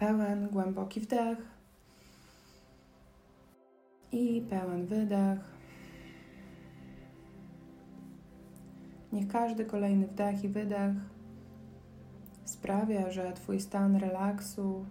Pełen, 0.00 0.48
głęboki 0.48 1.00
wdech 1.00 1.38
i 4.12 4.46
pełen 4.50 4.86
wydech. 4.86 5.38
Niech 9.12 9.28
każdy 9.28 9.64
kolejny 9.64 10.06
wdech 10.06 10.44
i 10.44 10.48
wydech 10.48 10.94
sprawia, 12.44 13.10
że 13.10 13.32
Twój 13.32 13.60
stan 13.60 13.96
relaksu, 13.96 14.84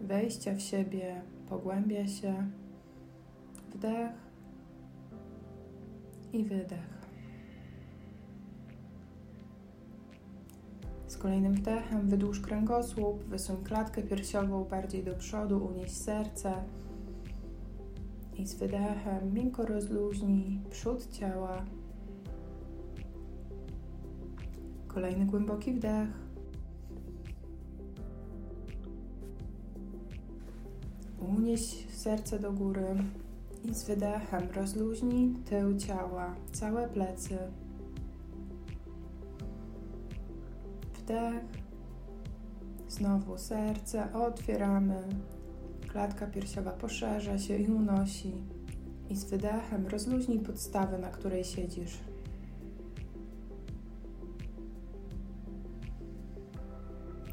wejścia 0.00 0.54
w 0.54 0.60
siebie 0.60 1.22
pogłębia 1.48 2.06
się. 2.06 2.50
Wdech 3.74 4.12
i 6.32 6.44
wydech. 6.44 6.99
Kolejnym 11.20 11.54
wdechem 11.54 12.08
wydłuż 12.08 12.40
kręgosłup, 12.40 13.24
wysuń 13.24 13.56
klatkę 13.64 14.02
piersiową 14.02 14.64
bardziej 14.64 15.04
do 15.04 15.14
przodu, 15.14 15.66
unieś 15.66 15.90
serce. 15.90 16.52
I 18.38 18.46
z 18.46 18.54
wydechem 18.54 19.32
miękko 19.32 19.66
rozluźnij 19.66 20.60
przód 20.70 21.12
ciała. 21.12 21.64
Kolejny 24.88 25.26
głęboki 25.26 25.72
wdech. 25.72 26.08
Unieś 31.36 31.86
serce 31.92 32.38
do 32.38 32.52
góry 32.52 32.96
i 33.64 33.74
z 33.74 33.84
wydechem 33.84 34.42
rozluźnij 34.54 35.34
tył 35.50 35.76
ciała, 35.78 36.34
całe 36.52 36.88
plecy. 36.88 37.38
Wdech. 41.10 41.44
Znowu 42.88 43.38
serce 43.38 44.12
otwieramy. 44.12 45.02
Klatka 45.88 46.26
piersiowa 46.26 46.70
poszerza 46.70 47.38
się 47.38 47.56
i 47.56 47.66
unosi. 47.66 48.32
I 49.08 49.16
z 49.16 49.24
wydechem 49.24 49.86
rozluźnij 49.86 50.40
podstawę, 50.40 50.98
na 50.98 51.08
której 51.08 51.44
siedzisz. 51.44 51.98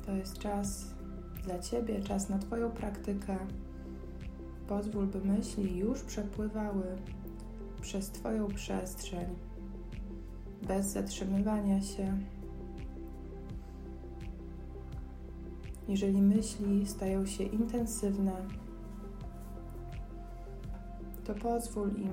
To 0.05 0.11
jest 0.11 0.37
czas 0.37 0.85
dla 1.43 1.59
Ciebie, 1.59 2.01
czas 2.01 2.29
na 2.29 2.39
Twoją 2.39 2.71
praktykę. 2.71 3.37
Pozwól, 4.67 5.07
by 5.07 5.19
myśli 5.19 5.77
już 5.77 6.03
przepływały 6.03 6.85
przez 7.81 8.09
Twoją 8.09 8.47
przestrzeń, 8.47 9.35
bez 10.67 10.85
zatrzymywania 10.85 11.81
się. 11.81 12.17
Jeżeli 15.87 16.21
myśli 16.21 16.87
stają 16.87 17.25
się 17.25 17.43
intensywne, 17.43 18.33
to 21.25 21.33
pozwól 21.33 21.91
im 21.91 22.11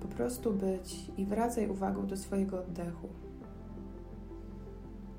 po 0.00 0.08
prostu 0.08 0.52
być 0.52 1.10
i 1.16 1.24
wracaj 1.24 1.68
uwagą 1.68 2.06
do 2.06 2.16
swojego 2.16 2.60
oddechu. 2.60 3.08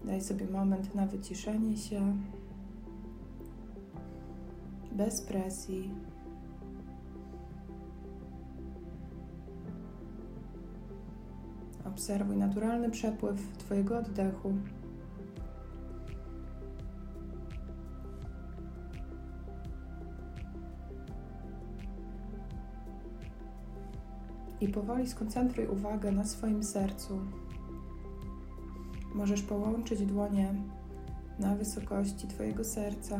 Daj 0.05 0.21
sobie 0.21 0.45
moment 0.45 0.95
na 0.95 1.05
wyciszenie 1.05 1.77
się, 1.77 2.17
bez 4.91 5.21
presji. 5.21 5.91
Obserwuj 11.85 12.37
naturalny 12.37 12.89
przepływ 12.89 13.57
Twojego 13.57 13.97
oddechu. 13.97 14.53
I 24.61 24.67
powoli 24.67 25.07
skoncentruj 25.07 25.67
uwagę 25.67 26.11
na 26.11 26.23
swoim 26.23 26.63
sercu. 26.63 27.19
Możesz 29.15 29.41
połączyć 29.41 30.05
dłonie 30.05 30.53
na 31.39 31.55
wysokości 31.55 32.27
Twojego 32.27 32.63
serca. 32.63 33.19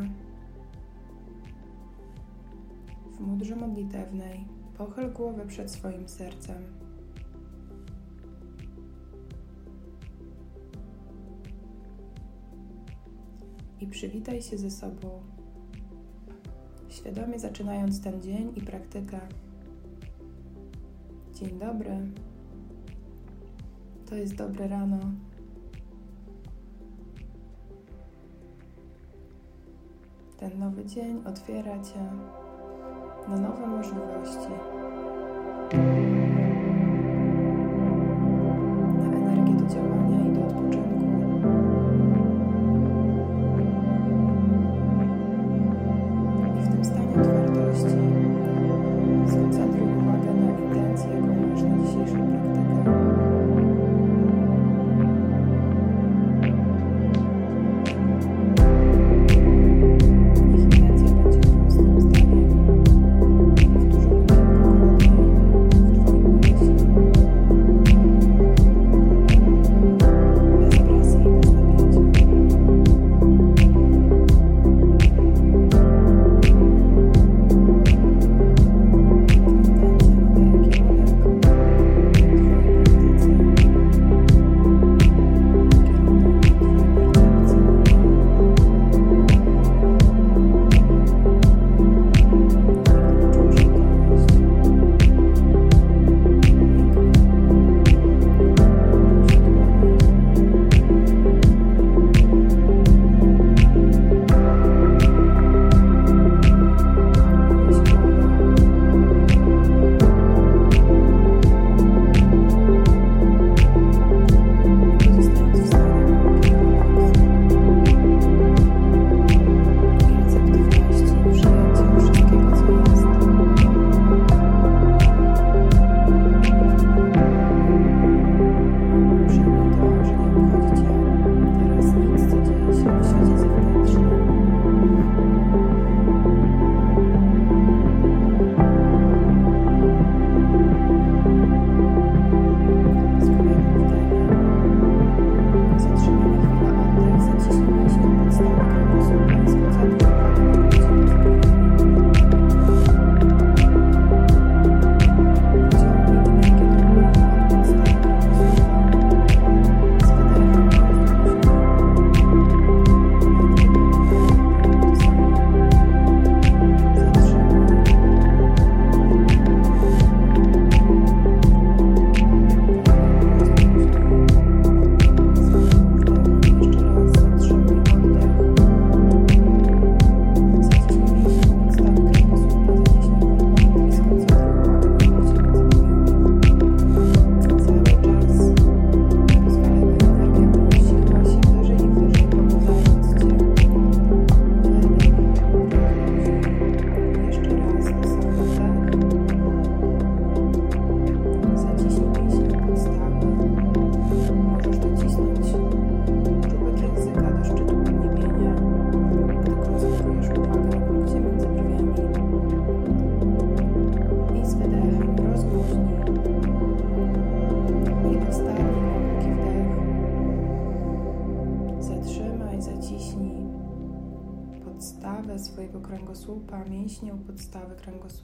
W 3.18 3.20
mudrze 3.20 3.56
modlitewnej 3.56 4.46
pochyl 4.78 5.14
głowę 5.14 5.48
przed 5.48 5.72
swoim 5.72 6.10
sercem. 6.10 6.64
I 13.80 13.88
przywitaj 13.88 14.42
się 14.42 14.58
ze 14.58 14.72
sobą, 14.72 15.22
świadomie 16.90 17.40
zaczynając 17.40 18.02
ten 18.02 18.22
dzień 18.22 18.54
i 18.56 18.62
praktykę. 18.62 19.20
Dzień 21.42 21.60
dobry. 21.60 21.98
To 24.10 24.16
jest 24.16 24.36
dobre 24.36 24.68
rano. 24.68 25.00
Ten 30.38 30.60
nowy 30.60 30.86
dzień 30.86 31.24
otwiera 31.26 31.80
Cię 31.84 32.10
na 33.28 33.38
nowe 33.38 33.68
możliwości. 33.68 34.52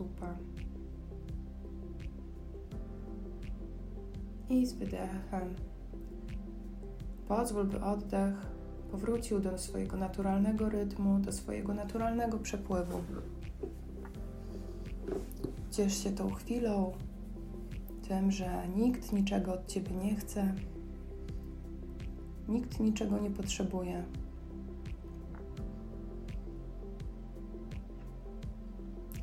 Kręgosłupa. 0.07 0.38
I 4.50 4.65
z 4.65 4.74
wydechem 4.74 5.56
pozwól, 7.27 7.65
by 7.65 7.81
oddech 7.81 8.45
powrócił 8.92 9.39
do 9.39 9.57
swojego 9.57 9.98
naturalnego 9.98 10.69
rytmu, 10.69 11.19
do 11.19 11.31
swojego 11.31 11.74
naturalnego 11.74 12.38
przepływu. 12.38 13.01
Ciesz 15.71 16.04
się 16.04 16.12
tą 16.12 16.33
chwilą, 16.33 16.92
tym, 18.07 18.31
że 18.31 18.68
nikt 18.75 19.13
niczego 19.13 19.53
od 19.53 19.68
ciebie 19.68 19.95
nie 19.95 20.15
chce, 20.15 20.53
nikt 22.48 22.80
niczego 22.80 23.19
nie 23.19 23.31
potrzebuje. 23.31 24.03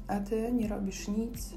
A 0.08 0.20
ty 0.20 0.52
nie 0.52 0.68
robisz 0.68 1.08
nic 1.08 1.54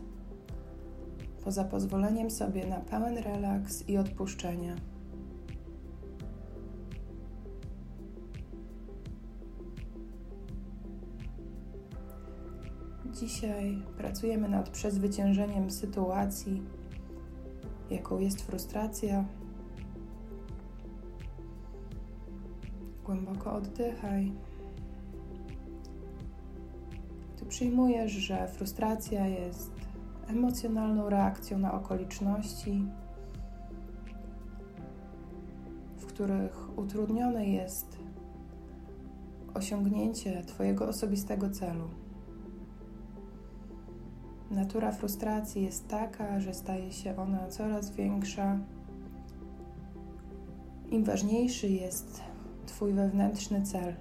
poza 1.47 1.63
pozwoleniem 1.63 2.31
sobie 2.31 2.67
na 2.67 2.79
pełen 2.79 3.17
relaks 3.17 3.89
i 3.89 3.97
odpuszczenie. 3.97 4.75
Dzisiaj 13.13 13.83
pracujemy 13.97 14.49
nad 14.49 14.69
przezwyciężeniem 14.69 15.71
sytuacji, 15.71 16.63
jaką 17.89 18.19
jest 18.19 18.41
frustracja. 18.41 19.25
Głęboko 23.05 23.53
oddychaj. 23.53 24.46
Przyjmujesz, 27.47 28.11
że 28.11 28.47
frustracja 28.47 29.27
jest 29.27 29.71
emocjonalną 30.27 31.09
reakcją 31.09 31.59
na 31.59 31.73
okoliczności, 31.73 32.83
w 35.97 36.05
których 36.05 36.77
utrudnione 36.77 37.45
jest 37.45 37.97
osiągnięcie 39.53 40.41
Twojego 40.41 40.87
osobistego 40.87 41.49
celu. 41.49 41.89
Natura 44.51 44.91
frustracji 44.91 45.63
jest 45.63 45.87
taka, 45.87 46.39
że 46.39 46.53
staje 46.53 46.91
się 46.91 47.17
ona 47.17 47.47
coraz 47.47 47.91
większa. 47.91 48.59
Im 50.89 51.03
ważniejszy 51.03 51.67
jest 51.67 52.21
Twój 52.65 52.93
wewnętrzny 52.93 53.61
cel. 53.61 53.93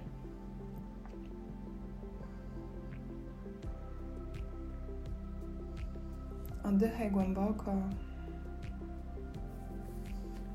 Oddychaj 6.77 7.11
głęboko. 7.11 7.73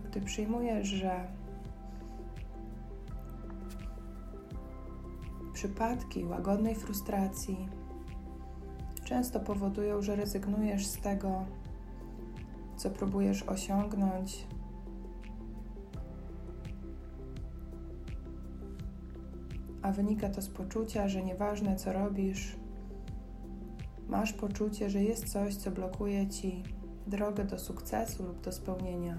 Gdy 0.04 0.20
przyjmujesz, 0.20 0.88
że 0.88 1.26
przypadki 5.52 6.24
łagodnej 6.24 6.74
frustracji 6.74 7.68
często 9.04 9.40
powodują, 9.40 10.02
że 10.02 10.16
rezygnujesz 10.16 10.86
z 10.86 11.00
tego, 11.00 11.44
co 12.76 12.90
próbujesz 12.90 13.42
osiągnąć. 13.42 14.46
A 19.82 19.92
wynika 19.92 20.28
to 20.28 20.42
z 20.42 20.48
poczucia, 20.48 21.08
że 21.08 21.22
nieważne 21.22 21.76
co 21.76 21.92
robisz, 21.92 22.61
masz 24.12 24.32
poczucie, 24.32 24.90
że 24.90 25.02
jest 25.02 25.32
coś, 25.32 25.56
co 25.56 25.70
blokuje 25.70 26.28
ci 26.28 26.62
drogę 27.06 27.44
do 27.44 27.58
sukcesu 27.58 28.22
lub 28.22 28.40
do 28.40 28.52
spełnienia. 28.52 29.18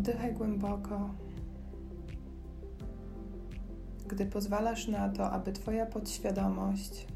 Oddychaj 0.00 0.34
głęboko. 0.34 1.10
Gdy 4.08 4.26
pozwalasz 4.26 4.88
na 4.88 5.08
to, 5.08 5.30
aby 5.30 5.52
Twoja 5.52 5.86
podświadomość 5.86 7.06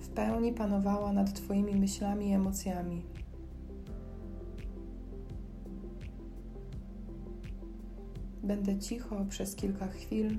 w 0.00 0.08
pełni 0.08 0.52
panowała 0.52 1.12
nad 1.12 1.32
Twoimi 1.32 1.76
myślami 1.76 2.28
i 2.28 2.32
emocjami. 2.32 3.02
Będę 8.42 8.78
cicho 8.78 9.24
przez 9.28 9.56
kilka 9.56 9.86
chwil, 9.86 10.38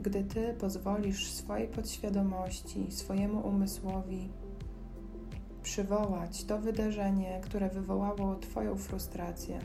gdy 0.00 0.24
Ty 0.24 0.54
pozwolisz 0.58 1.30
swojej 1.30 1.68
podświadomości, 1.68 2.86
swojemu 2.90 3.48
umysłowi 3.48 4.28
przywołać 5.62 6.44
to 6.44 6.58
wydarzenie, 6.58 7.40
które 7.44 7.68
wywołało 7.68 8.36
Twoją 8.36 8.76
frustrację. 8.76 9.60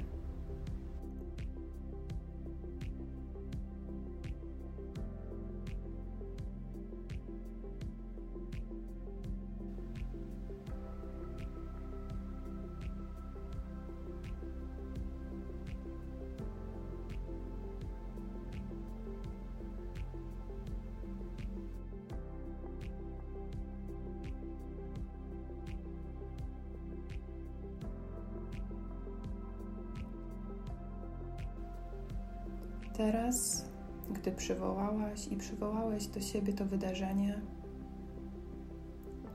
Teraz, 32.97 33.65
gdy 34.11 34.31
przywołałaś 34.31 35.27
i 35.27 35.37
przywołałeś 35.37 36.07
do 36.07 36.21
siebie 36.21 36.53
to 36.53 36.65
wydarzenie, 36.65 37.41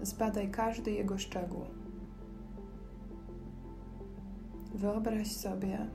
zbadaj 0.03 0.51
każdy 0.51 0.91
jego 0.91 1.19
szczegół. 1.19 1.65
Wyobraź 4.75 5.33
sobie, 5.33 5.87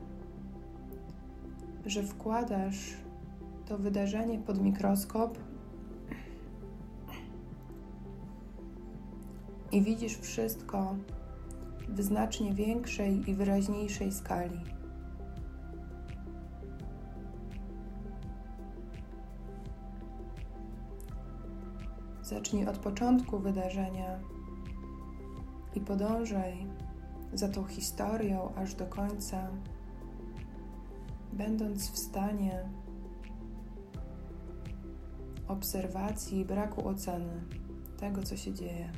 że 1.85 2.03
wkładasz 2.03 2.93
to 3.65 3.77
wydarzenie 3.77 4.39
pod 4.39 4.61
mikroskop 4.61 5.37
i 9.71 9.81
widzisz 9.81 10.17
wszystko 10.17 10.95
w 11.89 12.01
znacznie 12.01 12.53
większej 12.53 13.29
i 13.29 13.33
wyraźniejszej 13.33 14.11
skali. 14.11 14.76
Zacznij 22.27 22.67
od 22.67 22.77
początku 22.77 23.39
wydarzenia 23.39 24.19
i 25.75 25.81
podążaj 25.81 26.67
za 27.33 27.47
tą 27.47 27.65
historią 27.65 28.53
aż 28.55 28.75
do 28.75 28.85
końca, 28.85 29.51
będąc 31.33 31.91
w 31.91 31.97
stanie 31.97 32.69
obserwacji 35.47 36.39
i 36.39 36.45
braku 36.45 36.87
oceny 36.87 37.43
tego, 37.99 38.23
co 38.23 38.37
się 38.37 38.53
dzieje. 38.53 38.91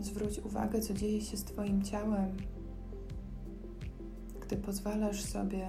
Zwróć 0.00 0.38
uwagę, 0.38 0.80
co 0.80 0.94
dzieje 0.94 1.20
się 1.20 1.36
z 1.36 1.44
Twoim 1.44 1.82
ciałem, 1.82 2.36
gdy 4.40 4.56
pozwalasz 4.56 5.24
sobie 5.24 5.68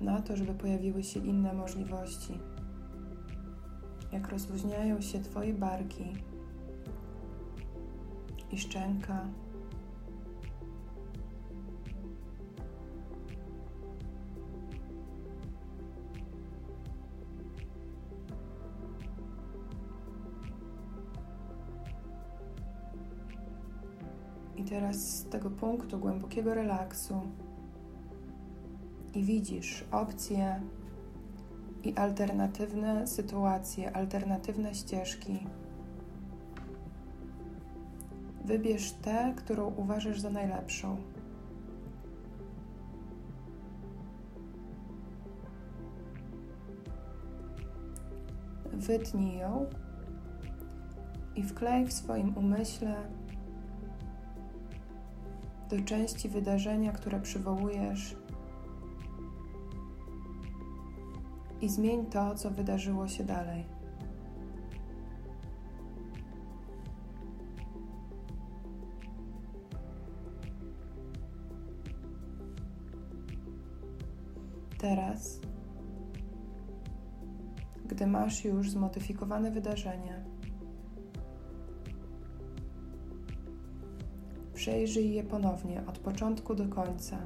na 0.00 0.22
to, 0.22 0.36
żeby 0.36 0.54
pojawiły 0.54 1.02
się 1.02 1.20
inne 1.20 1.52
możliwości. 1.52 2.38
Jak 4.12 4.28
rozluźniają 4.28 5.00
się 5.00 5.20
Twoje 5.20 5.54
barki 5.54 6.04
i 8.52 8.58
szczęka. 8.58 9.26
Teraz 24.74 24.96
z 24.96 25.24
tego 25.24 25.50
punktu 25.50 25.98
głębokiego 25.98 26.54
relaksu 26.54 27.20
i 29.14 29.22
widzisz 29.22 29.84
opcje 29.92 30.60
i 31.84 31.94
alternatywne 31.94 33.06
sytuacje, 33.06 33.96
alternatywne 33.96 34.74
ścieżki. 34.74 35.46
Wybierz 38.44 38.92
tę, 38.92 39.34
którą 39.36 39.74
uważasz 39.76 40.20
za 40.20 40.30
najlepszą. 40.30 40.96
Wytnij 48.72 49.38
ją 49.38 49.66
i 51.36 51.42
wklej 51.42 51.86
w 51.86 51.92
swoim 51.92 52.38
umyśle 52.38 52.94
do 55.74 55.84
części 55.84 56.28
wydarzenia, 56.28 56.92
które 56.92 57.20
przywołujesz, 57.20 58.16
i 61.60 61.68
zmień 61.68 62.06
to, 62.06 62.34
co 62.34 62.50
wydarzyło 62.50 63.08
się 63.08 63.24
dalej. 63.24 63.64
Teraz, 74.78 75.40
gdy 77.86 78.06
masz 78.06 78.44
już 78.44 78.70
zmodyfikowane 78.70 79.50
wydarzenie, 79.50 80.24
Przejrzyj 84.64 85.14
je 85.14 85.24
ponownie 85.24 85.82
od 85.86 85.98
początku 85.98 86.54
do 86.54 86.68
końca 86.68 87.18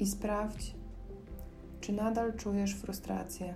i 0.00 0.06
sprawdź, 0.06 0.74
czy 1.80 1.92
nadal 1.92 2.36
czujesz 2.36 2.74
frustrację. 2.74 3.54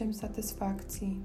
Tym 0.00 0.10
uczuciem 0.10 0.28
satysfakcji. 0.28 1.22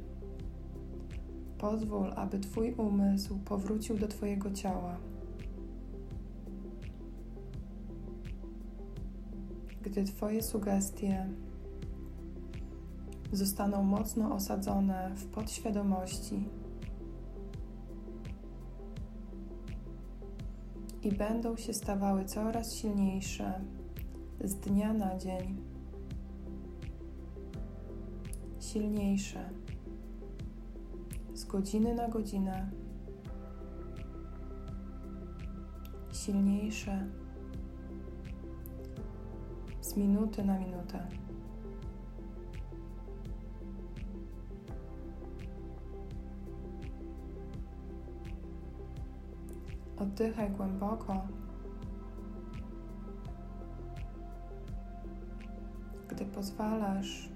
Pozwól, 1.57 2.13
aby 2.15 2.39
Twój 2.39 2.73
umysł 2.73 3.39
powrócił 3.45 3.97
do 3.97 4.07
Twojego 4.07 4.51
ciała. 4.51 4.97
Gdy 9.81 10.03
Twoje 10.03 10.43
sugestie 10.43 11.29
zostaną 13.31 13.83
mocno 13.83 14.35
osadzone 14.35 15.11
w 15.15 15.25
podświadomości 15.25 16.49
i 21.03 21.11
będą 21.11 21.57
się 21.57 21.73
stawały 21.73 22.25
coraz 22.25 22.73
silniejsze 22.73 23.61
z 24.43 24.55
dnia 24.55 24.93
na 24.93 25.17
dzień. 25.17 25.74
Silniejsze 28.75 29.49
z 31.33 31.45
godziny 31.45 31.95
na 31.95 32.07
godzinę. 32.07 32.71
Silniejsze 36.13 37.07
z 39.81 39.97
minuty 39.97 40.43
na 40.43 40.59
minutę. 40.59 41.07
Oddychaj 49.97 50.51
głęboko. 50.51 51.27
Gdy 56.07 56.25
pozwalasz, 56.25 57.34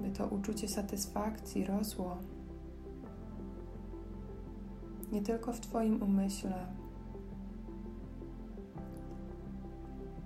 by 0.00 0.10
to 0.10 0.26
uczucie 0.26 0.68
satysfakcji 0.68 1.64
rosło, 1.64 2.16
nie 5.12 5.22
tylko 5.22 5.52
w 5.52 5.60
Twoim 5.60 6.02
umyśle, 6.02 6.66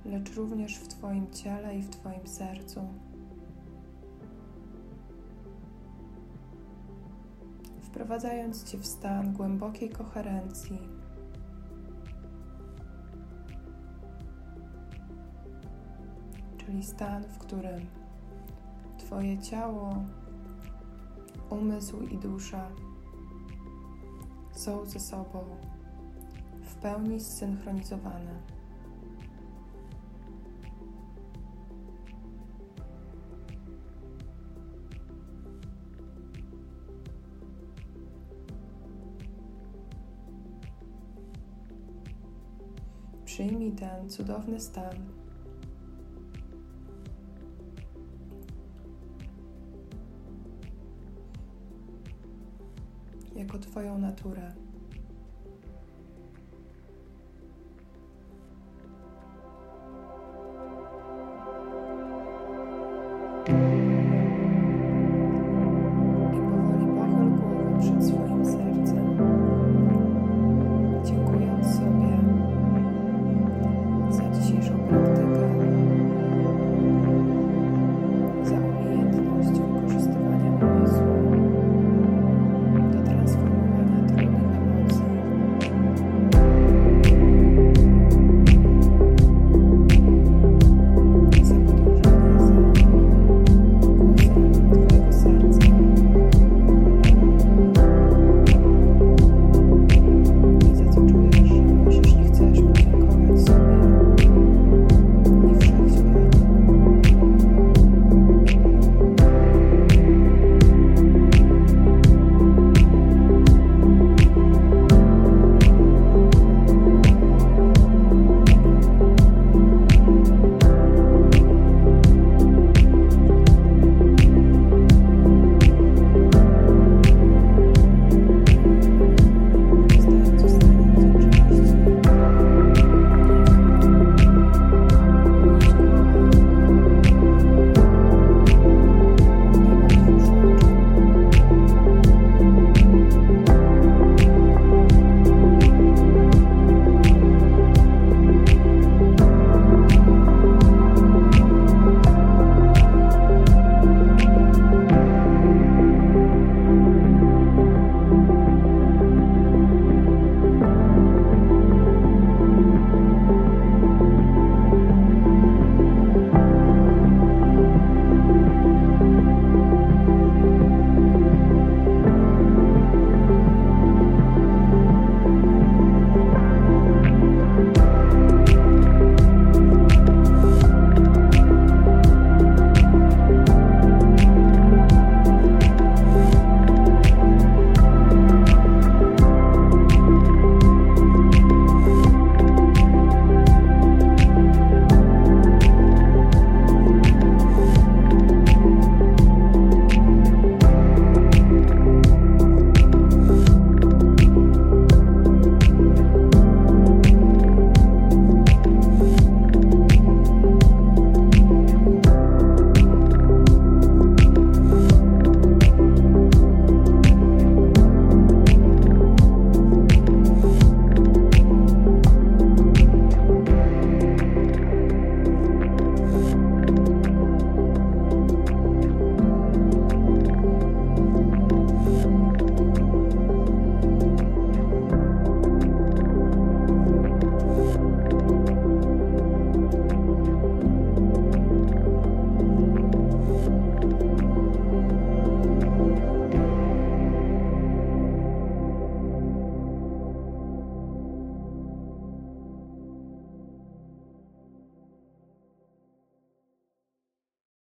lecz 0.04 0.34
również 0.34 0.78
w 0.78 0.88
Twoim 0.88 1.30
ciele 1.30 1.78
i 1.78 1.82
w 1.82 1.90
Twoim 1.90 2.26
sercu. 2.26 2.80
wprowadzając 7.90 8.64
Cię 8.64 8.78
w 8.78 8.86
stan 8.86 9.32
głębokiej 9.32 9.90
koherencji. 9.90 10.78
Czyli 16.58 16.82
stan, 16.82 17.24
w 17.24 17.38
którym 17.38 17.99
Twoje 19.10 19.38
ciało, 19.38 19.94
umysł 21.50 22.00
i 22.02 22.18
dusza 22.18 22.68
są 24.52 24.86
ze 24.86 25.00
sobą 25.00 25.44
w 26.62 26.74
pełni 26.74 27.20
zsynchronizowane. 27.20 28.42
Przyjmij 43.24 43.72
ten 43.72 44.10
cudowny 44.10 44.60
stan. 44.60 45.19
Jako 53.40 53.58
Twoją 53.58 53.98
naturę. 53.98 54.52